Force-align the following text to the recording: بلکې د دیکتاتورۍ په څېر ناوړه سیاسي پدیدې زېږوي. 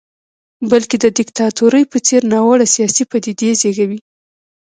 بلکې 0.71 0.95
د 0.99 1.05
دیکتاتورۍ 1.19 1.83
په 1.91 1.97
څېر 2.07 2.21
ناوړه 2.33 2.67
سیاسي 2.75 3.03
پدیدې 3.11 3.49
زېږوي. 3.61 3.99